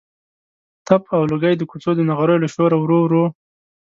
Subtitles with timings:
[0.85, 3.25] تپ او لوګی د کوڅو د نغریو له شوره ورو ورو.